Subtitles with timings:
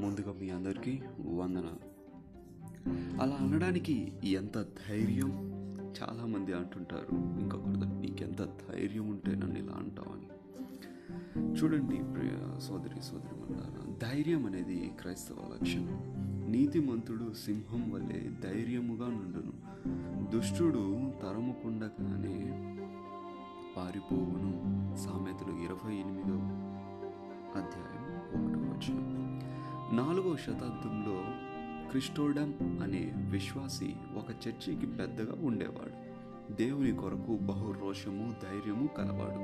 [0.00, 1.00] ముందుగా మీ అందరికీ
[1.34, 1.90] వందనాలు
[3.22, 5.30] అలా అనడానికి ఎంత ధైర్యం?
[6.02, 10.26] చాలామంది అంటుంటారు ఇంకొకరు నీకెంత ధైర్యం ఉంటే నన్ను ఇలా అంటావని.
[11.56, 13.40] చూడండి ప్రియ సోదరి సోదరి
[13.98, 16.14] ధైర్యం అనేది క్రైస్తవ లక్షణం.
[16.50, 19.52] నీతిమంతుడు సింహం వలె ధైర్యముగా నుండును.
[20.30, 22.36] దుష్టుడు తరముకుండగానే
[23.76, 24.52] పారిపోవును.
[24.96, 26.38] సామెతలు ఇరవై ఎనిమిదో
[27.60, 27.99] అధ్యాయం.
[30.00, 31.24] నాలుగవ శతాబ్దంలో
[31.90, 36.10] క్రిస్టోడమ్ అనే విశ్వాసి ఒక చర్చికి పెద్దగా ఉండేవాడు.
[36.52, 39.40] దేవుని కొరకు బహు రోషము ధైర్యము కలవాడు.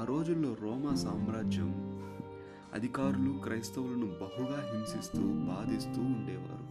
[0.00, 2.00] ఆ రోజుల్లో రోమా సామ్రాజ్యం
[2.74, 6.66] అధికారులు క్రైస్తవులను బహుగా హింసిస్తూ బాధిస్తూ ఉండేవారు.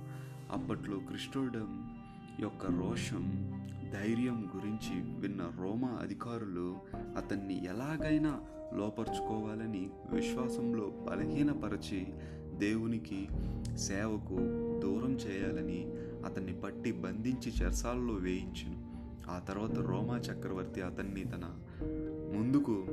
[0.51, 1.83] అప్పట్లో క్రిస్టోడమ్
[2.41, 3.51] యొక్క రోషం
[3.93, 6.75] ధైర్యం గురించి విన్న రోమా అధికారులు
[7.17, 8.41] అతన్ని ఎలాగైనా
[8.73, 12.07] లోపరుచుకోవాలని విశ్వాసంలో బలహీనపరచి
[12.59, 13.27] దేవునికి
[13.77, 14.37] సేవకు
[14.83, 15.87] దూరం చేయాలని
[16.25, 18.89] అతన్ని పట్టి బంధించి చెరసాలలో వేయించును.
[19.29, 21.59] ఆ తర్వాత రోమా చక్రవర్తి అతన్ని తన
[22.35, 22.85] ముందుకు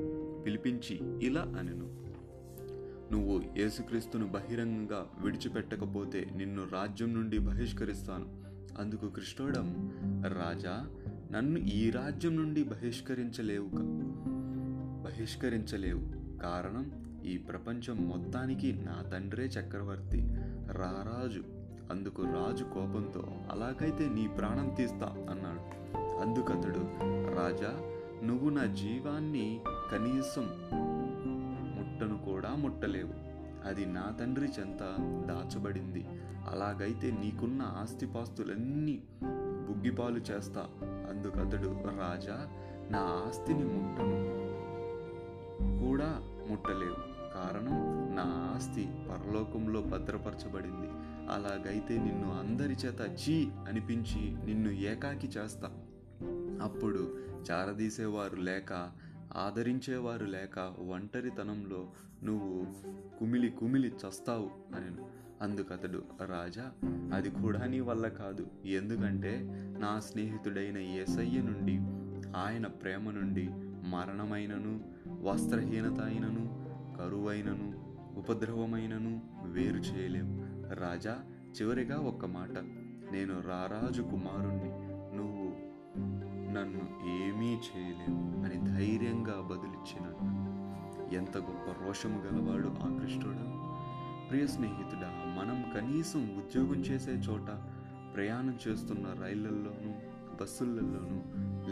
[0.47, 2.07] పిలిపించి ఇలా అనెను
[3.13, 8.27] నువ్వు యేసుక్రీస్తును బహిరంగంగా విడిచిపెట్టకపోతే నిన్ను రాజ్యం నుండి బహిష్కరిస్తాను.
[8.79, 9.93] అందుకు కృష్ణోడం
[10.25, 10.89] రాజా
[11.33, 13.69] నన్ను ఈ రాజ్యం నుండి బహిష్కరించలేవు
[15.03, 16.39] బహిష్కరించలేవు.
[16.39, 20.21] కారణం ఈ ప్రపంచం మొత్తానికి నా తండ్రే చక్రవర్తి.
[20.73, 21.43] రారాజు.
[21.91, 25.61] అందుకు రాజు కోపంతో అలాగైతే నీ ప్రాణం తీస్తా అన్నాడు.
[25.97, 26.81] అందుకతడు
[27.35, 27.73] రాజా
[28.27, 29.61] నువ్వు నా జీవాన్ని
[29.93, 30.43] కనీసం
[31.77, 33.15] ముట్టను కూడా ముట్టలేవు.
[33.69, 34.81] అది నా తండ్రి చెంత
[35.29, 36.07] దాచబడింది.
[36.51, 39.03] అలాగైతే నీకున్న ఆస్తిపాస్తులన్నీ
[39.69, 41.69] బుగ్గిపాలు చేస్తా అందుకతడు
[41.99, 42.49] రాజా
[42.91, 44.47] నా ఆస్తిని ముట్టను
[45.85, 47.16] కూడా ముట్టలేవు.
[47.37, 47.75] కారణం
[48.17, 50.89] నా ఆస్తి పరలోకంలో భద్రపరచబడింది.
[51.31, 55.71] అలాగైతే నిన్ను అందరి చేత చీ అనిపించి నిన్ను ఏకాకి చేస్తా.
[56.63, 57.19] అప్పుడు
[57.51, 58.91] చారదీసేవారు లేక
[59.37, 61.89] ఆదరించేవారు లేక ఒంటరితనంలో
[62.25, 62.67] నువ్వు
[63.19, 65.03] కుమిలి కుమిలి చస్తావు అని
[65.43, 66.73] అందుకతడు రాజా
[67.15, 68.47] అది కూడా నీ వల్ల కాదు.
[68.67, 69.41] ఎందుకంటే
[69.79, 71.77] నా స్నేహితుడైన ఏసయ్య నుండి
[72.37, 73.49] ఆయన ప్రేమ నుండి
[73.89, 74.81] మరణమైనను
[75.23, 76.66] వస్త్రహీనత అయినను
[76.99, 77.87] కరువైనను
[78.19, 80.29] ఉపద్రవమైనను వేరు చేయలేం
[80.73, 81.17] రాజా
[81.61, 82.59] చివరిగా ఒక్క మాట.
[83.13, 84.71] నేను రారాజు కుమారుణ్ణి.
[85.17, 85.67] నువ్వు
[86.53, 86.83] నన్ను
[87.25, 90.47] ఏమీ చేయలేవు అని ధైర్యంగా బదులిచ్చినాడు
[91.15, 93.67] ఎంత గొప్ప రోషము గలవాడు ఆ కృష్ణుడు.
[94.29, 97.47] ప్రియ స్నేహితుడా మనం కనీసం ఉద్యోగం చేసే చోట
[98.15, 99.93] ప్రయాణం చేస్తున్న రైళ్ళలోనూ
[100.41, 101.19] బస్సులలోనూ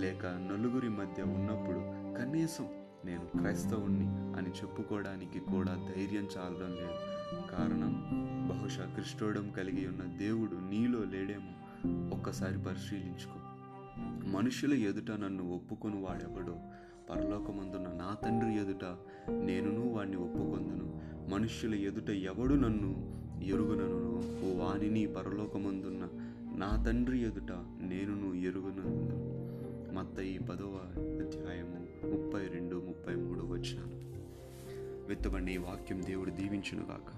[0.00, 1.78] లేక నలుగురి మధ్య ఉన్నప్పుడు
[2.20, 2.66] కనీసం
[3.04, 7.14] నేను క్రైస్తవుణ్ణి అని చెప్పుకోవడానికి కూడా ధైర్యం చాలడం లేదు.
[7.52, 8.04] కారణం
[8.50, 11.52] బహుశా కృష్ణోడం కలిగి ఉన్న దేవుడు నీలో లేడేమో
[12.16, 13.40] ఒక్కసారి పరిశీలించుకో.
[14.28, 16.56] మనుషుల ఎదుట నన్ను ఒప్పుకొని వాడెవడో?
[17.10, 18.84] పరలోకమందున్న నా తండ్రి ఎదుట
[19.30, 21.00] నేనును వాణ్ణి ఒప్పుకొందును.
[21.30, 24.14] మనుష్యుల ఎదుట ఎవడు నన్ను ఎరుగునను
[24.58, 26.08] వానిని పరలోకమందున్న
[26.56, 29.44] నా తండ్రి ఎదుట నేనును ఎరుగునందు
[29.92, 30.80] మత్త ఈ పదవ
[35.14, 37.10] విత్తబడిన ఈ వాక్యం దేవుడు దీవించునుగాక.